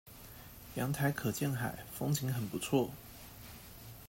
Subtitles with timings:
[0.77, 2.89] 陽台可見海，風景很不錯